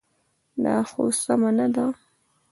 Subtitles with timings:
[0.63, 1.85] دا خو سمه نه ده.